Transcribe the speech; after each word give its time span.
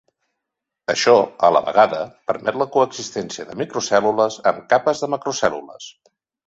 Això, 0.93 1.13
a 1.49 1.51
la 1.57 1.61
vegada, 1.67 2.01
permet 2.31 2.59
la 2.63 2.69
coexistència 2.77 3.49
de 3.51 3.61
microcèl·lules 3.63 4.43
amb 4.53 4.69
capes 4.75 5.05
de 5.07 5.13
macrocél·lules. 5.17 5.97